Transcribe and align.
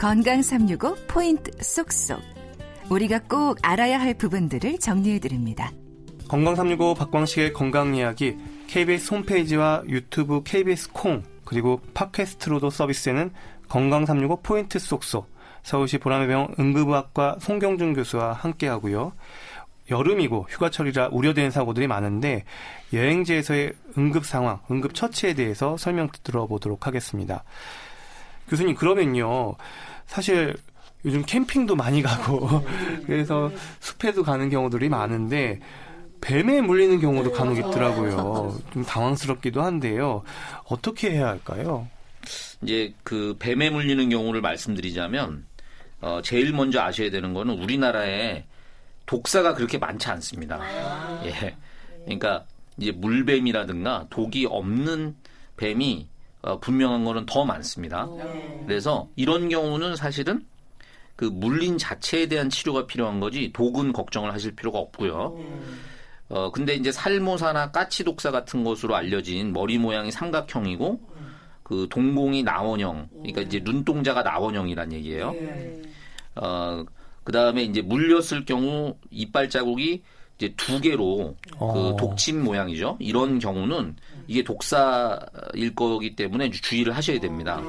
건강 0.00 0.40
365 0.40 0.96
포인트 1.08 1.50
쏙쏙. 1.62 2.22
우리가 2.88 3.18
꼭 3.28 3.58
알아야 3.60 4.00
할 4.00 4.14
부분들을 4.14 4.78
정리해 4.78 5.18
드립니다. 5.18 5.70
건강 6.26 6.56
365 6.56 6.94
박광식의 6.94 7.52
건강 7.52 7.94
이야기 7.94 8.34
KBS 8.66 9.12
홈페이지와 9.12 9.82
유튜브 9.90 10.42
KBS 10.42 10.92
콩 10.92 11.22
그리고 11.44 11.82
팟캐스트로도 11.92 12.70
서비스되는 12.70 13.30
건강 13.68 14.06
365 14.06 14.40
포인트 14.40 14.78
쏙쏙 14.78 15.28
서울시 15.64 15.98
보라매병 15.98 16.54
응급의학과 16.58 17.36
송경준 17.38 17.92
교수와 17.92 18.32
함께 18.32 18.68
하고요. 18.68 19.12
여름이고 19.90 20.46
휴가철이라 20.48 21.10
우려되는 21.12 21.50
사고들이 21.50 21.88
많은데 21.88 22.44
여행지에서의 22.94 23.74
응급 23.98 24.24
상황, 24.24 24.60
응급 24.70 24.94
처치에 24.94 25.34
대해서 25.34 25.76
설명 25.76 26.08
들어보도록 26.22 26.86
하겠습니다. 26.86 27.44
교수님 28.50 28.74
그러면요. 28.74 29.54
사실 30.06 30.54
요즘 31.04 31.22
캠핑도 31.24 31.76
많이 31.76 32.02
가고 32.02 32.62
그래서 33.06 33.50
숲에도 33.78 34.22
가는 34.22 34.50
경우들이 34.50 34.88
많은데 34.88 35.60
뱀에 36.20 36.60
물리는 36.60 37.00
경우도 37.00 37.32
간혹 37.32 37.56
있더라고요. 37.56 38.58
좀 38.72 38.84
당황스럽기도 38.84 39.62
한데요. 39.62 40.22
어떻게 40.64 41.12
해야 41.12 41.28
할까요? 41.28 41.88
이제 42.62 42.92
그 43.04 43.36
뱀에 43.38 43.70
물리는 43.70 44.10
경우를 44.10 44.42
말씀드리자면 44.42 45.46
어, 46.02 46.20
제일 46.22 46.52
먼저 46.52 46.80
아셔야 46.80 47.10
되는 47.10 47.32
거는 47.32 47.54
우리나라에 47.62 48.44
독사가 49.06 49.54
그렇게 49.54 49.78
많지 49.78 50.08
않습니다. 50.08 50.58
아. 50.60 51.22
예. 51.24 51.56
그러니까 52.04 52.44
이제 52.76 52.92
물뱀이라든가 52.92 54.06
독이 54.10 54.46
없는 54.46 55.14
뱀이 55.56 56.09
어, 56.42 56.58
분명한 56.60 57.04
거는 57.04 57.26
더 57.26 57.44
많습니다. 57.44 58.12
그래서 58.64 59.10
이런 59.16 59.48
경우는 59.48 59.96
사실은 59.96 60.46
그 61.16 61.24
물린 61.26 61.78
자체에 61.78 62.28
대한 62.28 62.48
치료가 62.50 62.86
필요한 62.86 63.20
거지 63.20 63.52
독은 63.52 63.92
걱정을 63.92 64.32
하실 64.32 64.54
필요가 64.56 64.78
없고요. 64.78 65.36
어, 66.28 66.50
근데 66.52 66.74
이제 66.74 66.92
살모사나 66.92 67.72
까치 67.72 68.04
독사 68.04 68.30
같은 68.30 68.64
것으로 68.64 68.94
알려진 68.96 69.52
머리 69.52 69.78
모양이 69.78 70.10
삼각형이고 70.12 71.02
그 71.62 71.88
동공이 71.90 72.42
나원형, 72.42 73.10
그러니까 73.22 73.42
이제 73.42 73.60
눈동자가 73.62 74.22
나원형이란 74.22 74.92
얘기예요. 74.92 75.38
어, 76.36 76.84
그 77.24 77.32
다음에 77.32 77.62
이제 77.64 77.82
물렸을 77.82 78.44
경우 78.44 78.96
이빨 79.10 79.50
자국이 79.50 80.02
이제 80.40 80.54
두 80.56 80.80
개로 80.80 81.36
그 81.50 81.56
어. 81.58 81.96
독침 81.96 82.42
모양이죠. 82.42 82.96
이런 82.98 83.38
경우는 83.38 83.96
이게 84.26 84.42
독사일 84.42 85.74
거기 85.74 86.16
때문에 86.16 86.50
주의를 86.50 86.96
하셔야 86.96 87.20
됩니다. 87.20 87.62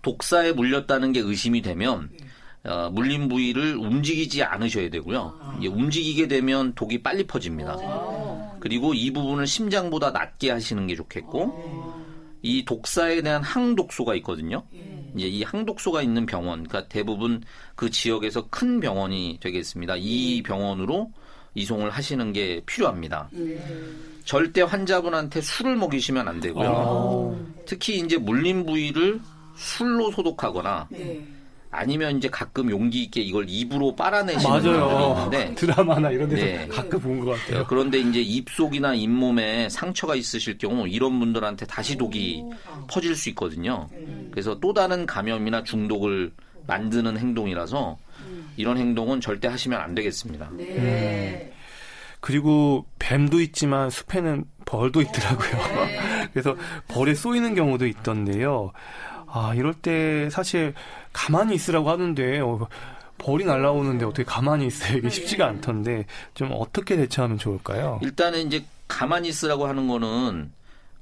독사에 0.00 0.52
물렸다는 0.52 1.12
게 1.12 1.20
의심이 1.20 1.60
되면 1.60 2.08
어, 2.64 2.88
물린 2.90 3.28
부위를 3.28 3.76
움직이지 3.76 4.42
않으셔야 4.42 4.88
되고요. 4.88 5.58
예, 5.62 5.66
움직이게 5.66 6.26
되면 6.28 6.74
독이 6.74 7.02
빨리 7.02 7.26
퍼집니다. 7.26 7.76
그리고 8.60 8.94
이 8.94 9.12
부분을 9.12 9.46
심장보다 9.46 10.10
낮게 10.10 10.50
하시는 10.50 10.86
게 10.86 10.94
좋겠고 10.94 12.00
이 12.40 12.64
독사에 12.64 13.20
대한 13.20 13.42
항독소가 13.42 14.14
있거든요. 14.16 14.62
이제 15.16 15.26
이 15.26 15.42
항독소가 15.42 16.00
있는 16.00 16.24
병원, 16.24 16.64
그러니까 16.64 16.88
대부분 16.88 17.42
그 17.74 17.90
지역에서 17.90 18.48
큰 18.48 18.80
병원이 18.80 19.38
되겠습니다. 19.40 19.96
이 19.98 20.42
병원으로 20.42 21.12
이송을 21.54 21.90
하시는 21.90 22.32
게 22.32 22.60
필요합니다. 22.66 23.28
절대 24.24 24.62
환자분한테 24.62 25.40
술을 25.40 25.76
먹이시면 25.76 26.28
안 26.28 26.40
되고요. 26.40 27.36
아. 27.38 27.62
특히 27.66 27.98
이제 27.98 28.16
물린 28.16 28.64
부위를 28.64 29.20
술로 29.56 30.10
소독하거나 30.12 30.86
네. 30.90 31.22
아니면 31.74 32.18
이제 32.18 32.28
가끔 32.28 32.70
용기 32.70 33.04
있게 33.04 33.22
이걸 33.22 33.46
입으로 33.48 33.96
빨아내시는 33.96 34.60
분들이 34.60 35.08
있는데 35.08 35.54
드라마나 35.56 36.10
이런 36.10 36.28
데서 36.28 36.44
네. 36.44 36.68
가끔 36.68 37.00
본 37.00 37.20
것 37.24 37.32
같아요. 37.32 37.64
그런데 37.66 37.98
이제 37.98 38.20
입속이나 38.20 38.94
잇몸에 38.94 39.68
상처가 39.70 40.14
있으실 40.14 40.58
경우 40.58 40.86
이런 40.86 41.18
분들한테 41.18 41.66
다시 41.66 41.96
독이 41.96 42.44
퍼질 42.88 43.16
수 43.16 43.28
있거든요. 43.30 43.88
그래서 44.30 44.58
또 44.60 44.72
다른 44.72 45.06
감염이나 45.06 45.64
중독을 45.64 46.32
만드는 46.66 47.16
행동이라서 47.18 47.96
이런 48.56 48.78
행동은 48.78 49.20
절대 49.20 49.48
하시면 49.48 49.80
안 49.80 49.94
되겠습니다. 49.94 50.50
네. 50.56 50.64
음. 50.64 51.52
그리고 52.20 52.86
뱀도 52.98 53.40
있지만 53.40 53.90
숲에는 53.90 54.44
벌도 54.64 55.02
있더라고요. 55.02 55.86
네. 55.86 56.28
그래서 56.32 56.56
벌에 56.88 57.14
쏘이는 57.14 57.54
경우도 57.54 57.86
있던데요. 57.86 58.72
아, 59.26 59.54
이럴 59.56 59.74
때 59.74 60.30
사실 60.30 60.74
가만히 61.12 61.54
있으라고 61.54 61.90
하는데 61.90 62.38
어, 62.40 62.68
벌이 63.18 63.44
날라오는데 63.44 64.04
어떻게 64.04 64.24
가만히 64.24 64.66
있어야 64.66 64.98
이게 64.98 65.08
쉽지가 65.08 65.46
않던데 65.46 66.06
좀 66.34 66.50
어떻게 66.52 66.96
대처하면 66.96 67.38
좋을까요? 67.38 67.98
일단은 68.02 68.46
이제 68.46 68.64
가만히 68.88 69.28
있으라고 69.28 69.66
하는 69.66 69.88
거는 69.88 70.52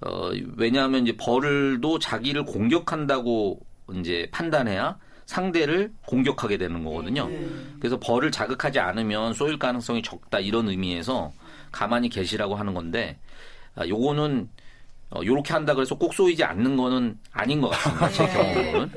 어, 0.03 0.31
왜냐하면 0.56 1.03
이제 1.06 1.16
벌도 1.16 1.99
자기를 1.99 2.44
공격한다고 2.44 3.60
이제 3.94 4.28
판단해야 4.33 4.97
상대를 5.31 5.93
공격하게 6.07 6.59
되는 6.59 6.83
거거든요. 6.83 7.29
네. 7.29 7.49
그래서 7.79 8.01
벌을 8.01 8.33
자극하지 8.33 8.81
않으면 8.81 9.33
쏘일 9.33 9.61
가능성이 9.61 10.03
적다 10.03 10.41
이런 10.41 10.69
의미에서 10.69 11.33
가만히 11.71 12.09
계시라고 12.09 12.57
하는 12.57 12.75
건데 12.75 13.17
아, 13.77 13.87
요거는 13.87 14.49
어, 15.11 15.21
요렇게 15.25 15.53
한다 15.53 15.75
그래서 15.75 15.97
꼭 15.97 16.15
쏘이지 16.15 16.43
않는 16.43 16.77
거는 16.77 17.17
아닌 17.33 17.61
것 17.61 17.69
같습니다. 17.71 18.09
제 18.11 18.27
네. 18.27 18.33
경험으로는. 18.33 18.91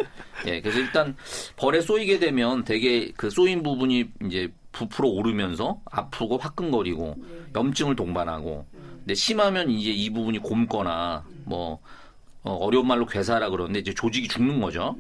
예, 0.48 0.62
그래서 0.62 0.80
일단 0.80 1.16
벌에 1.56 1.82
쏘이게 1.82 2.18
되면 2.18 2.64
되게 2.64 3.12
그 3.16 3.30
쏘인 3.30 3.62
부분이 3.62 4.06
이제 4.26 4.52
부풀어 4.72 5.10
오르면서 5.10 5.80
아프고 5.86 6.38
화끈거리고 6.40 7.16
염증을 7.56 7.96
동반하고 7.96 8.66
근데 8.72 9.14
심하면 9.14 9.70
이제 9.70 9.92
이 9.92 10.10
부분이 10.10 10.40
곪거나 10.40 11.26
뭐 11.46 11.80
어, 12.44 12.54
어려운 12.56 12.88
말로 12.88 13.06
괴사라 13.06 13.50
그러는데 13.50 13.80
이제 13.80 13.94
조직이 13.94 14.28
죽는 14.28 14.60
거죠. 14.60 14.96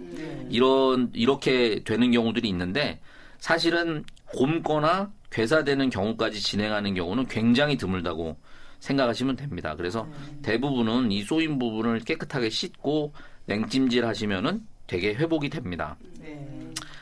이런 0.50 1.12
이렇게 1.14 1.84
되는 1.84 2.12
경우들이 2.12 2.48
있는데 2.50 3.00
사실은 3.40 4.06
곪거나 4.28 5.12
괴사되는 5.32 5.90
경우까지 5.90 6.42
진행하는 6.42 6.94
경우는 6.94 7.28
굉장히 7.28 7.76
드물다고 7.78 8.38
생각하시면 8.80 9.36
됩니다. 9.36 9.76
그래서 9.76 10.08
대부분은 10.42 11.12
이 11.12 11.24
쏘인 11.24 11.60
부분을 11.60 12.00
깨끗하게 12.00 12.50
씻고 12.50 13.14
냉찜질 13.46 14.06
하시면은 14.06 14.66
되게 14.88 15.14
회복이 15.14 15.50
됩니다. 15.50 15.98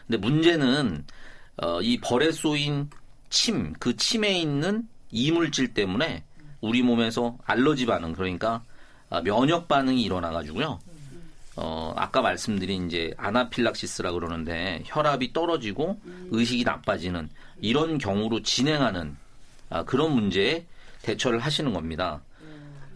근데 0.07 0.17
문제는 0.17 1.05
어, 1.57 1.81
이 1.81 1.99
벌에 1.99 2.31
쏘인 2.31 2.89
침, 3.29 3.73
그 3.73 3.95
침에 3.95 4.39
있는 4.39 4.87
이물질 5.11 5.73
때문에 5.73 6.23
우리 6.61 6.81
몸에서 6.81 7.37
알러지 7.45 7.85
반응, 7.85 8.13
그러니까 8.13 8.53
아, 8.53 8.63
면역 9.19 9.67
반응이 9.67 10.01
일어나 10.01 10.31
가지고요. 10.31 10.79
어, 11.57 11.93
아까 11.97 12.21
말씀드린 12.21 12.87
이제 12.87 13.13
아나필락시스라 13.17 14.13
그러는데 14.13 14.81
혈압이 14.85 15.33
떨어지고 15.33 15.99
의식이 16.31 16.63
나빠지는 16.63 17.29
이런 17.59 17.97
경우로 17.97 18.41
진행하는 18.41 19.17
아, 19.69 19.83
그런 19.83 20.13
문제에 20.13 20.65
대처를 21.01 21.39
하시는 21.39 21.73
겁니다. 21.73 22.21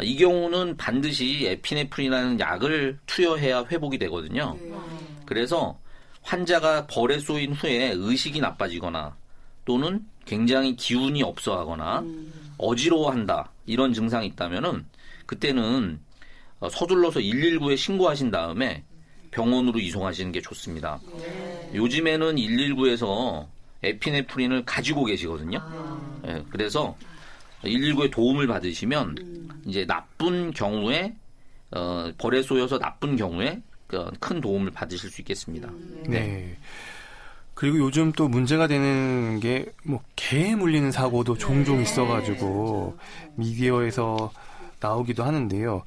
이 0.01 0.17
경우는 0.17 0.77
반드시 0.77 1.45
에피네프린이라는 1.47 2.39
약을 2.39 2.99
투여해야 3.05 3.65
회복이 3.65 3.97
되거든요. 3.99 4.57
그래서 5.25 5.79
환자가 6.21 6.87
벌에 6.87 7.19
쏘인 7.19 7.53
후에 7.53 7.93
의식이 7.95 8.41
나빠지거나 8.41 9.15
또는 9.63 10.05
굉장히 10.25 10.75
기운이 10.75 11.23
없어 11.23 11.57
하거나 11.57 12.03
어지러워한다 12.57 13.51
이런 13.65 13.93
증상이 13.93 14.27
있다면은 14.27 14.85
그때는 15.25 15.99
서둘러서 16.71 17.19
119에 17.19 17.77
신고하신 17.77 18.31
다음에 18.31 18.83
병원으로 19.31 19.79
이송하시는 19.79 20.31
게 20.31 20.41
좋습니다. 20.41 20.99
요즘에는 21.73 22.35
119에서 22.35 23.47
에피네프린을 23.83 24.65
가지고 24.65 25.05
계시거든요. 25.05 25.59
네, 26.23 26.43
그래서 26.49 26.95
119에 27.63 28.11
도움을 28.11 28.47
받으시면 28.47 29.15
음. 29.19 29.49
이제 29.65 29.85
나쁜 29.85 30.51
경우에 30.51 31.13
어, 31.71 32.11
벌에 32.17 32.41
쏘여서 32.41 32.79
나쁜 32.79 33.15
경우에 33.15 33.61
그큰 33.87 34.41
도움을 34.41 34.71
받으실 34.71 35.09
수 35.09 35.21
있겠습니다. 35.21 35.67
음. 35.69 36.03
네. 36.07 36.19
네. 36.19 36.57
그리고 37.53 37.79
요즘 37.79 38.11
또 38.11 38.27
문제가 38.27 38.67
되는 38.67 39.39
게 39.39 39.65
뭐 39.83 40.01
개에 40.15 40.55
물리는 40.55 40.91
사고도 40.91 41.37
종종 41.37 41.77
네. 41.77 41.83
있어가지고 41.83 42.97
미디어에서 43.35 44.31
나오기도 44.79 45.23
하는데요. 45.23 45.83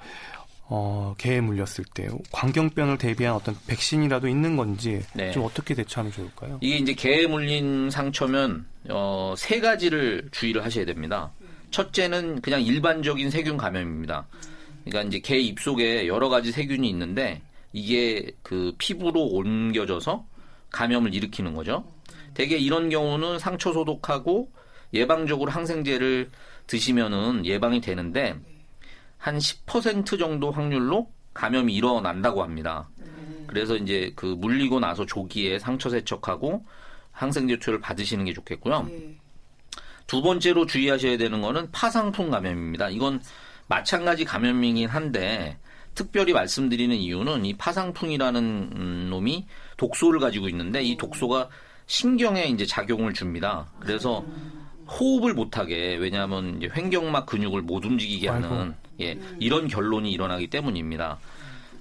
어, 0.71 1.15
개에 1.17 1.41
물렸을 1.41 1.85
때 1.95 2.09
광경병을 2.31 2.99
대비한 2.99 3.35
어떤 3.35 3.57
백신이라도 3.67 4.29
있는 4.29 4.57
건지 4.57 5.03
네. 5.15 5.33
좀 5.33 5.45
어떻게 5.45 5.75
대처하면 5.75 6.13
좋을까요? 6.13 6.59
이게 6.61 6.77
이제 6.77 6.93
개에 6.93 7.27
물린 7.27 7.89
상처면 7.91 8.67
어, 8.91 9.35
세 9.37 9.61
가지를 9.61 10.29
주의를 10.31 10.65
하셔야 10.65 10.85
됩니다. 10.85 11.33
첫째는 11.71 12.43
그냥 12.43 12.63
일반적인 12.63 13.31
세균 13.31 13.57
감염입니다. 13.57 14.27
그러니까 14.85 15.09
이제 15.09 15.21
개 15.21 15.39
입속에 15.39 16.07
여러 16.07 16.29
가지 16.29 16.53
세균이 16.53 16.89
있는데 16.91 17.41
이게 17.73 18.31
그 18.43 18.73
피부로 18.79 19.25
옮겨져서 19.25 20.25
감염을 20.71 21.15
일으키는 21.15 21.55
거죠. 21.55 21.85
대개 22.35 22.57
이런 22.57 22.91
경우는 22.91 23.39
상처 23.39 23.73
소독하고 23.73 24.51
예방적으로 24.93 25.51
항생제를 25.51 26.31
드시면은 26.67 27.45
예방이 27.47 27.81
되는데 27.81 28.35
한 29.19 29.39
10% 29.39 30.19
정도 30.19 30.51
확률로 30.51 31.11
감염이 31.35 31.75
일어난다고 31.75 32.43
합니다. 32.43 32.89
그래서 33.47 33.77
이제 33.77 34.13
그 34.17 34.27
물리고 34.27 34.81
나서 34.81 35.07
조기에 35.07 35.59
상처 35.59 35.91
세척하고 35.91 36.65
항생제 37.13 37.59
투여를 37.59 37.81
받으시는 37.81 38.25
게 38.25 38.33
좋겠고요. 38.33 38.89
두 40.07 40.23
번째로 40.23 40.67
주의하셔야 40.67 41.19
되는 41.19 41.43
거는 41.43 41.71
파상풍 41.71 42.31
감염입니다. 42.31 42.89
이건 42.91 43.21
마찬가지 43.67 44.25
감염이긴 44.25 44.89
한데 44.89 45.59
특별히 45.95 46.33
말씀드리는 46.33 46.95
이유는 46.95 47.45
이 47.45 47.57
파상풍이라는 47.57 48.43
음, 48.43 49.07
놈이 49.11 49.47
독소를 49.77 50.21
가지고 50.21 50.49
있는데 50.49 50.83
이 50.83 50.97
독소가 50.97 51.49
신경에 51.87 52.45
이제 52.45 52.65
작용을 52.67 53.15
줍니다. 53.15 53.67
그래서 53.81 54.25
호흡을 54.89 55.35
못하게 55.35 55.97
왜냐하면 55.97 56.59
이제 56.59 56.71
횡격막 56.75 57.27
근육을 57.27 57.63
못 57.63 57.85
움직이게 57.85 58.29
하는 58.29 58.75
예, 59.01 59.19
이런 59.39 59.69
결론이 59.69 60.11
일어나기 60.11 60.49
때문입니다. 60.49 61.19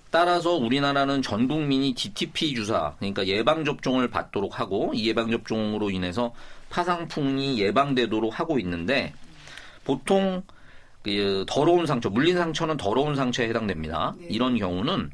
따라서 0.09 0.53
우리나라는 0.53 1.21
전 1.21 1.47
국민이 1.47 1.93
DTP 1.93 2.55
주사 2.55 2.93
그러니까 2.97 3.27
예방 3.27 3.65
접종을 3.65 4.09
받도록 4.09 4.59
하고 4.59 4.91
이 4.93 5.07
예방 5.07 5.29
접종으로 5.29 5.89
인해서 5.89 6.33
파상풍이 6.69 7.59
예방되도록 7.59 8.39
하고 8.39 8.59
있는데 8.59 9.13
보통 9.83 10.43
그 11.03 11.45
더러운 11.47 11.85
상처, 11.85 12.09
물린 12.09 12.35
상처는 12.35 12.77
더러운 12.77 13.15
상처에 13.15 13.47
해당됩니다. 13.47 14.15
네. 14.19 14.27
이런 14.29 14.57
경우는 14.57 15.11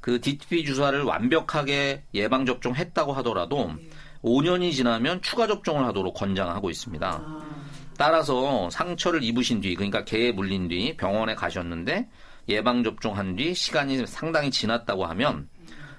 그 0.00 0.20
DTP 0.20 0.64
주사를 0.64 1.00
완벽하게 1.02 2.02
예방 2.14 2.44
접종했다고 2.46 3.12
하더라도 3.14 3.72
네. 3.76 3.88
5년이 4.22 4.72
지나면 4.72 5.22
추가 5.22 5.46
접종을 5.46 5.84
하도록 5.86 6.12
권장하고 6.14 6.70
있습니다. 6.70 7.08
아. 7.08 7.57
따라서 7.98 8.70
상처를 8.70 9.22
입으신 9.24 9.60
뒤, 9.60 9.74
그러니까 9.74 10.04
개에 10.04 10.32
물린 10.32 10.68
뒤 10.68 10.96
병원에 10.96 11.34
가셨는데 11.34 12.08
예방 12.48 12.84
접종한 12.84 13.36
뒤 13.36 13.54
시간이 13.54 14.06
상당히 14.06 14.50
지났다고 14.50 15.04
하면 15.04 15.48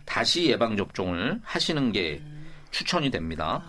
다시 0.05 0.47
예방 0.47 0.77
접종을 0.77 1.41
하시는 1.43 1.91
게 1.91 2.23
추천이 2.71 3.11
됩니다. 3.11 3.63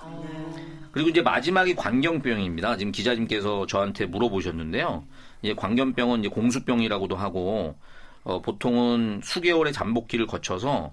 그리고 0.92 1.08
이제 1.08 1.22
마지막이 1.22 1.74
광견병입니다. 1.74 2.76
지금 2.76 2.92
기자님께서 2.92 3.66
저한테 3.66 4.06
물어보셨는데요. 4.06 5.04
이제 5.42 5.54
광견병은 5.54 6.20
이제 6.20 6.28
공수병이라고도 6.28 7.16
하고 7.16 7.76
어, 8.22 8.40
보통은 8.40 9.22
수개월의 9.24 9.72
잠복기를 9.72 10.26
거쳐서 10.26 10.92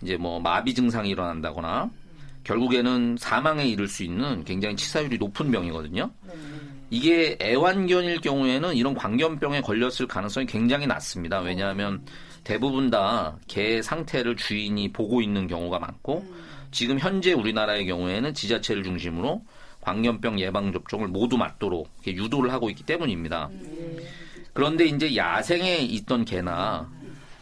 이제 0.00 0.16
뭐 0.16 0.38
마비 0.38 0.74
증상이 0.74 1.10
일어난다거나 1.10 1.90
결국에는 2.48 3.16
사망에 3.18 3.66
이를 3.66 3.86
수 3.88 4.02
있는 4.02 4.42
굉장히 4.44 4.74
치사율이 4.74 5.18
높은 5.18 5.50
병이거든요. 5.50 6.10
이게 6.88 7.36
애완견일 7.42 8.22
경우에는 8.22 8.74
이런 8.74 8.94
광견병에 8.94 9.60
걸렸을 9.60 10.06
가능성이 10.08 10.46
굉장히 10.46 10.86
낮습니다. 10.86 11.40
왜냐하면 11.40 12.02
대부분 12.44 12.88
다 12.88 13.36
개 13.46 13.82
상태를 13.82 14.36
주인이 14.36 14.92
보고 14.92 15.20
있는 15.20 15.46
경우가 15.46 15.78
많고 15.78 16.24
지금 16.70 16.98
현재 16.98 17.34
우리나라의 17.34 17.84
경우에는 17.84 18.32
지자체를 18.32 18.82
중심으로 18.82 19.42
광견병 19.82 20.40
예방 20.40 20.72
접종을 20.72 21.08
모두 21.08 21.36
맞도록 21.36 21.90
유도를 22.06 22.50
하고 22.50 22.70
있기 22.70 22.82
때문입니다. 22.84 23.50
그런데 24.54 24.86
이제 24.86 25.14
야생에 25.14 25.76
있던 25.80 26.24
개나 26.24 26.90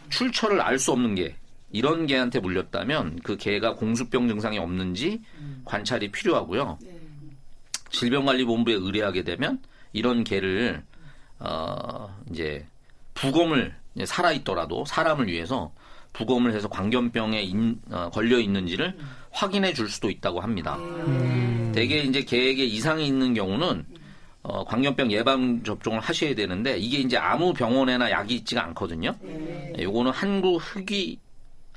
출처를 0.09 0.59
알 0.59 0.77
수 0.77 0.91
없는 0.91 1.15
개 1.15 1.33
이런 1.71 2.07
개한테 2.07 2.39
물렸다면 2.39 3.19
그 3.23 3.37
개가 3.37 3.75
공수병 3.75 4.27
증상이 4.27 4.57
없는지 4.57 5.21
관찰이 5.65 6.11
필요하고요. 6.11 6.79
질병관리본부에 7.91 8.73
의뢰하게 8.73 9.23
되면 9.23 9.59
이런 9.93 10.23
개를 10.23 10.83
어 11.39 12.15
이제 12.31 12.65
부검을 13.13 13.75
살아 14.05 14.31
있더라도 14.31 14.85
사람을 14.85 15.27
위해서 15.27 15.71
부검을 16.13 16.53
해서 16.53 16.67
광견병에 16.67 17.41
인, 17.43 17.79
어, 17.91 18.09
걸려 18.11 18.39
있는지를 18.39 18.97
확인해 19.31 19.73
줄 19.73 19.87
수도 19.87 20.09
있다고 20.09 20.39
합니다. 20.39 20.75
음. 20.77 21.71
대개 21.75 21.99
이제 21.99 22.23
개에게 22.23 22.63
이상이 22.63 23.05
있는 23.05 23.33
경우는 23.33 23.85
어, 24.41 24.63
광견병 24.63 25.11
예방 25.11 25.61
접종을 25.63 25.99
하셔야 25.99 26.33
되는데 26.33 26.77
이게 26.77 26.99
이제 26.99 27.17
아무 27.17 27.53
병원에나 27.53 28.09
약이 28.09 28.35
있지가 28.35 28.63
않거든요. 28.65 29.13
네. 29.21 29.73
요거는 29.79 30.11
한국 30.11 30.57
흑위 30.57 31.19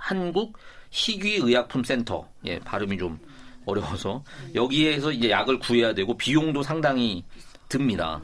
한국 0.00 0.58
희귀의약품 0.91 1.85
센터 1.85 2.26
예 2.47 2.58
발음이 2.58 2.99
좀 2.99 3.20
어려워서 3.67 4.25
여기에서 4.55 5.12
이제 5.12 5.31
약을 5.31 5.61
구해야 5.61 5.94
되고 5.94 6.17
비용도 6.17 6.62
상당히 6.62 7.25
듭니다. 7.69 8.20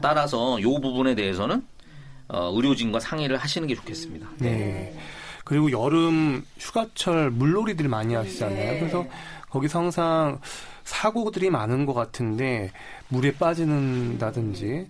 따라서 0.00 0.60
요 0.62 0.80
부분에 0.80 1.14
대해서는 1.14 1.62
어, 2.28 2.50
의료진과 2.54 3.00
상의를 3.00 3.36
하시는 3.36 3.66
게 3.66 3.74
좋겠습니다. 3.74 4.26
네. 4.38 4.96
그리고 5.44 5.70
여름 5.72 6.44
휴가철 6.58 7.30
물놀이들 7.30 7.88
많이 7.88 8.14
하시잖아요. 8.14 8.72
네. 8.72 8.78
그래서 8.78 9.06
거기서 9.50 9.78
항상 9.80 10.40
사고들이 10.84 11.50
많은 11.50 11.86
것 11.86 11.94
같은데 11.94 12.70
물에 13.08 13.32
빠지는다든지 13.32 14.88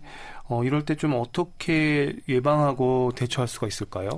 어, 0.49 0.65
이럴 0.65 0.85
때 0.85 0.95
좀 0.97 1.15
어떻게 1.15 2.17
예방하고 2.29 3.12
대처할 3.15 3.47
수가 3.49 3.67
있을까요? 3.67 4.11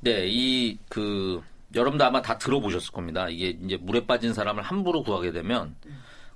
네, 0.00 0.26
이 0.28 0.78
그 0.88 1.42
여러분도 1.74 2.04
아마 2.04 2.22
다 2.22 2.38
들어보셨을 2.38 2.92
겁니다. 2.92 3.28
이게 3.28 3.50
이제 3.64 3.76
물에 3.76 4.06
빠진 4.06 4.32
사람을 4.32 4.62
함부로 4.62 5.02
구하게 5.02 5.32
되면 5.32 5.76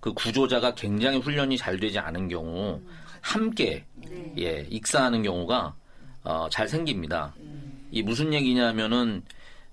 그 0.01 0.13
구조자가 0.13 0.75
굉장히 0.75 1.19
훈련이 1.19 1.57
잘 1.57 1.79
되지 1.81 1.99
않은 1.99 2.29
경우 2.29 2.81
함께 3.23 3.85
예 4.39 4.67
익사하는 4.71 5.23
경우가 5.23 5.75
어, 6.25 6.49
잘 6.51 6.69
생깁니다. 6.69 7.35
이 7.91 8.03
무슨 8.03 8.33
얘기냐면은 8.35 9.23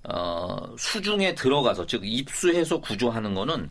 어, 0.04 0.75
수중에 0.77 1.36
들어가서 1.36 1.86
즉 1.86 2.01
입수해서 2.06 2.80
구조하는 2.80 3.33
거는 3.33 3.69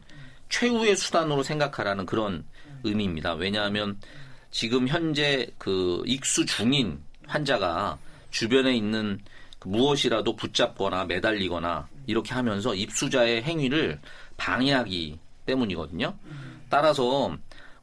최후의 0.51 0.95
수단으로 0.97 1.43
생각하라는 1.43 2.05
그런 2.07 2.45
의미입니다. 2.85 3.33
왜냐하면 3.35 3.99
지금 4.51 4.89
현재 4.89 5.49
그 5.59 6.03
익수 6.07 6.47
중인 6.47 6.99
환자가 7.27 7.99
주변에 8.31 8.75
있는 8.75 9.19
그 9.59 9.69
무엇이라도 9.69 10.37
붙잡거나 10.37 11.05
매달리거나 11.05 11.89
이렇게 12.07 12.35
하면서 12.35 12.75
입수자의 12.75 13.43
행위를 13.43 14.01
방해하기 14.37 15.19
때문이거든요. 15.47 16.15
따라서 16.71 17.37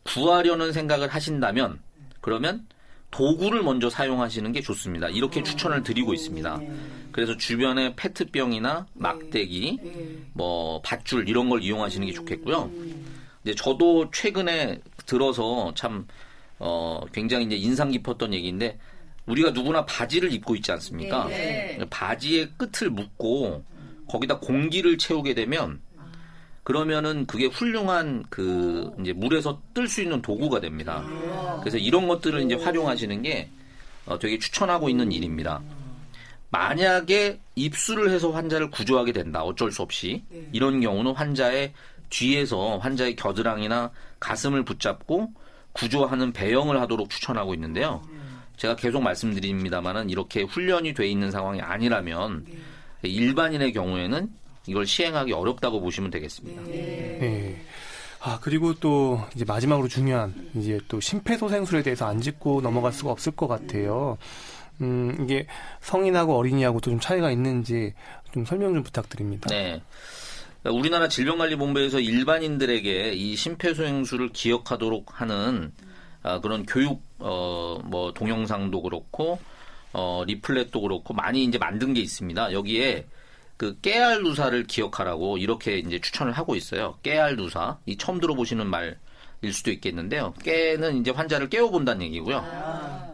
구하려는 0.04 0.72
생각을 0.72 1.10
하신다면 1.10 1.80
그러면 2.22 2.66
도구를 3.12 3.64
먼저 3.64 3.90
사용하시는 3.90 4.52
게 4.52 4.62
좋습니다. 4.62 5.08
이렇게 5.10 5.42
추천을 5.42 5.84
드리고 5.84 6.14
있습니다. 6.14 6.60
그래서 7.12 7.38
주변에 7.38 7.96
페트병이나 7.96 8.88
막대기, 8.94 9.80
뭐 10.34 10.82
밧줄 10.82 11.30
이런 11.30 11.50
걸 11.50 11.62
이용하시는 11.62 12.06
게 12.06 12.14
좋겠고요. 12.14 12.70
이제 13.44 13.56
저도 13.56 14.12
최근에 14.12 14.82
들어서 15.06 15.72
참 15.76 16.08
어, 16.60 17.02
굉장히 17.12 17.46
이제 17.46 17.56
인상 17.56 17.92
깊었던 17.92 18.34
얘기인데 18.34 18.78
우리가 19.26 19.52
누구나 19.52 19.86
바지를 19.86 20.32
입고 20.34 20.56
있지 20.56 20.72
않습니까? 20.72 21.26
네. 21.26 21.80
바지의 21.90 22.52
끝을 22.58 22.90
묶고 22.90 23.64
거기다 24.08 24.40
공기를 24.40 24.98
채우게 24.98 25.34
되면 25.34 25.82
그러면은 26.64 27.26
그게 27.26 27.46
훌륭한 27.46 28.26
그 28.30 28.92
이제 29.00 29.14
물에서 29.14 29.62
뜰 29.74 29.88
수 29.88 30.02
있는 30.02 30.22
도구가 30.22 30.60
됩니다. 30.62 31.04
그래서 31.60 31.78
이런 31.78 32.08
것들을 32.08 32.42
이제 32.44 32.56
활용하시는 32.56 33.22
게 33.22 33.50
어, 34.06 34.18
되게 34.20 34.38
추천하고 34.40 34.90
있는 34.90 35.12
일입니다. 35.12 35.62
만약에 36.50 37.40
입수를 37.56 38.12
해서 38.12 38.32
환자를 38.32 38.70
구조하게 38.70 39.12
된다. 39.12 39.44
어쩔 39.44 39.72
수 39.72 39.82
없이 39.82 40.24
이런 40.52 40.80
경우는 40.82 41.14
환자의 41.14 41.74
뒤에서 42.10 42.78
환자의 42.78 43.16
겨드랑이나 43.16 43.92
가슴을 44.20 44.64
붙잡고 44.64 45.34
구조하는 45.76 46.32
배영을 46.32 46.80
하도록 46.82 47.10
추천하고 47.10 47.54
있는데요. 47.54 48.02
제가 48.58 48.76
계속 48.76 49.02
말씀드립니다만은 49.04 50.10
이렇게 50.10 50.42
훈련이 50.44 50.94
돼 50.94 51.08
있는 51.08 51.30
상황이 51.32 51.62
아니라면 51.62 52.46
네. 53.02 53.10
일반인의 53.10 53.74
경우에는 53.74 54.30
이걸 54.68 54.86
시행하기 54.86 55.34
어렵다고 55.34 55.82
보시면 55.82 56.10
되겠습니다. 56.12 56.62
네. 56.64 57.18
네. 57.20 57.62
아 58.22 58.40
그리고 58.42 58.74
또 58.74 59.22
이제 59.36 59.46
마지막으로 59.46 59.88
중요한 59.88 60.34
이제 60.56 60.80
또 60.88 61.00
심폐소생술에 61.00 61.84
대해서 61.84 62.08
안 62.08 62.22
짚고 62.22 62.62
넘어갈 62.62 62.92
수가 62.94 63.12
없을 63.12 63.34
것 63.34 63.48
같아요. 63.48 64.18
음 64.82 65.16
이게 65.22 65.46
성인하고 65.82 66.36
어린이하고 66.36 66.80
또 66.80 66.90
좀 66.92 67.00
차이가 67.00 67.30
있는지 67.32 67.94
좀 68.34 68.46
설명 68.46 68.74
좀 68.74 68.84
부탁드립니다. 68.84 69.48
네. 69.50 69.82
우리나라 70.72 71.08
질병관리본부에서 71.08 72.00
일반인들에게 72.00 73.12
이 73.14 73.36
심폐소생술을 73.36 74.30
기억하도록 74.30 75.22
하는 75.22 75.72
아, 76.24 76.40
그런 76.42 76.66
교육 76.66 77.04
어, 77.20 77.80
뭐 77.84 78.14
동영상도 78.14 78.82
그렇고 78.82 79.40
어, 79.94 80.24
리플렛도 80.26 80.82
그렇고 80.82 81.14
많이 81.14 81.44
이제 81.44 81.58
만든 81.58 81.94
게 81.94 82.02
있습니다. 82.02 82.52
여기에 82.52 83.06
그 83.58 83.80
깨알 83.80 84.24
누사를 84.24 84.64
기억하라고 84.66 85.38
이렇게 85.38 85.78
이제 85.78 86.00
추천을 86.02 86.34
하고 86.34 86.56
있어요. 86.56 86.98
깨알 87.04 87.36
누사. 87.38 87.78
이 87.86 87.96
처음 87.96 88.20
들어보시는 88.20 88.68
말일 88.68 88.98
수도 89.54 89.72
있겠는데요. 89.72 90.34
깨는 90.44 90.98
이제 90.98 91.12
환자를 91.12 91.48
깨워본다는 91.50 92.02
얘기고요. 92.08 92.44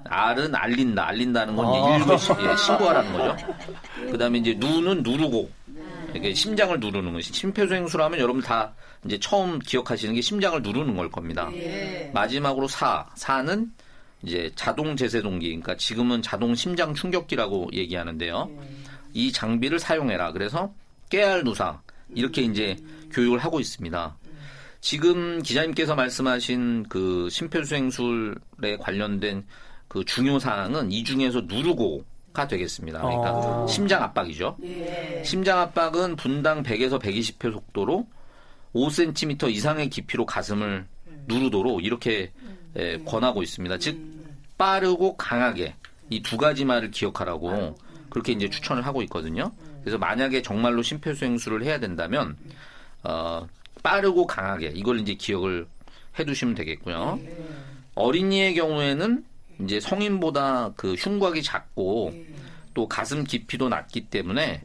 알은 0.05 0.55
알린다. 0.55 1.07
알린다는 1.09 1.55
건 1.55 1.69
이제 1.69 1.97
일부 1.97 2.17
시- 2.17 2.31
예, 2.31 2.55
신고하라는 2.57 3.13
거죠. 3.13 3.47
그 4.09 4.17
다음에 4.17 4.39
이제 4.39 4.53
누는 4.57 5.03
누르고. 5.03 5.51
이게 6.15 6.33
심장을 6.33 6.79
누르는 6.79 7.13
거. 7.13 7.21
심폐소생술하면 7.21 8.19
여러분 8.19 8.41
다 8.41 8.73
이제 9.05 9.19
처음 9.19 9.59
기억하시는 9.59 10.13
게 10.13 10.21
심장을 10.21 10.61
누르는 10.61 10.95
걸 10.95 11.09
겁니다. 11.09 11.49
마지막으로 12.13 12.67
사. 12.67 13.09
사는 13.15 13.71
이제 14.23 14.51
자동 14.55 14.95
제세동기. 14.95 15.47
그러니까 15.47 15.75
지금은 15.75 16.21
자동 16.21 16.55
심장 16.55 16.93
충격기라고 16.93 17.69
얘기하는데요. 17.73 18.49
이 19.13 19.31
장비를 19.31 19.79
사용해라. 19.79 20.31
그래서 20.31 20.73
깨알 21.09 21.43
누사. 21.43 21.81
이렇게 22.13 22.41
이제 22.41 22.77
교육을 23.11 23.39
하고 23.39 23.59
있습니다. 23.59 24.17
지금 24.81 25.41
기자님께서 25.41 25.95
말씀하신 25.95 26.87
그 26.89 27.29
심폐소생술에 27.29 28.77
관련된 28.79 29.45
그 29.87 30.03
중요 30.05 30.39
사항은 30.39 30.91
이 30.91 31.03
중에서 31.03 31.41
누르고 31.41 32.03
가 32.33 32.47
되겠습니다. 32.47 33.01
그러니까 33.01 33.31
어. 33.33 33.67
심장 33.67 34.03
압박이죠. 34.03 34.57
심장 35.23 35.59
압박은 35.59 36.15
분당 36.15 36.63
100에서 36.63 36.99
120회 37.01 37.51
속도로 37.51 38.07
5cm 38.73 39.49
이상의 39.51 39.89
깊이로 39.89 40.25
가슴을 40.25 40.85
누르도록 41.27 41.83
이렇게 41.83 42.31
에, 42.75 42.97
권하고 43.03 43.43
있습니다. 43.43 43.77
즉 43.79 43.99
빠르고 44.57 45.17
강하게 45.17 45.75
이 46.09 46.21
두 46.21 46.37
가지 46.37 46.63
말을 46.65 46.91
기억하라고 46.91 47.75
그렇게 48.09 48.31
이제 48.33 48.49
추천을 48.49 48.85
하고 48.85 49.01
있거든요. 49.03 49.51
그래서 49.81 49.97
만약에 49.97 50.41
정말로 50.41 50.81
심폐소생술을 50.81 51.63
해야 51.63 51.79
된다면 51.79 52.37
어, 53.03 53.47
빠르고 53.83 54.27
강하게 54.27 54.71
이걸 54.75 54.99
이제 54.99 55.15
기억을 55.15 55.67
해두시면 56.19 56.55
되겠고요. 56.55 57.19
어린이의 57.95 58.53
경우에는 58.55 59.25
이제 59.59 59.79
성인보다 59.79 60.71
그 60.75 60.93
흉곽이 60.93 61.43
작고 61.43 62.13
또 62.73 62.87
가슴 62.87 63.23
깊이도 63.23 63.69
낮기 63.69 64.09
때문에 64.09 64.61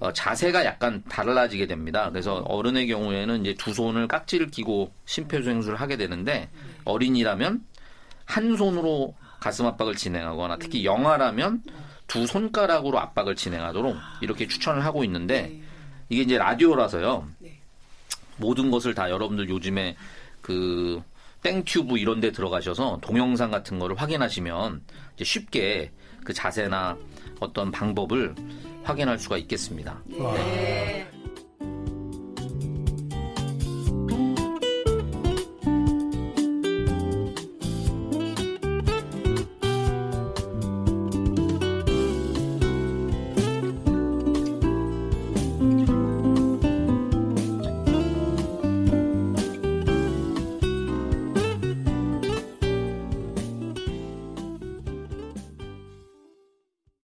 어, 0.00 0.12
자세가 0.12 0.64
약간 0.64 1.02
달라지게 1.08 1.66
됩니다. 1.66 2.10
그래서 2.10 2.36
어른의 2.46 2.88
경우에는 2.88 3.40
이제 3.42 3.54
두 3.54 3.72
손을 3.72 4.08
깍지를 4.08 4.48
끼고 4.48 4.92
심폐소생술을 5.06 5.80
하게 5.80 5.96
되는데 5.96 6.50
어린이라면 6.84 7.64
한 8.24 8.56
손으로 8.56 9.14
가슴 9.40 9.66
압박을 9.66 9.94
진행하거나 9.94 10.58
특히 10.58 10.84
영아라면 10.84 11.62
두 12.06 12.26
손가락으로 12.26 12.98
압박을 12.98 13.36
진행하도록 13.36 13.96
이렇게 14.20 14.48
추천을 14.48 14.84
하고 14.84 15.04
있는데 15.04 15.60
이게 16.08 16.22
이제 16.22 16.38
라디오라서요. 16.38 17.28
모든 18.36 18.70
것을 18.70 18.94
다 18.94 19.10
여러분들 19.10 19.48
요즘에 19.48 19.96
그 20.40 21.02
땡튜브 21.44 21.98
이런 21.98 22.20
데 22.20 22.32
들어가셔서 22.32 22.98
동영상 23.02 23.50
같은 23.50 23.78
거를 23.78 23.94
확인하시면 23.96 24.82
이제 25.14 25.24
쉽게 25.24 25.92
그 26.24 26.32
자세나 26.32 26.96
어떤 27.38 27.70
방법을 27.70 28.34
확인할 28.82 29.18
수가 29.18 29.36
있겠습니다. 29.36 30.02
와. 30.18 30.34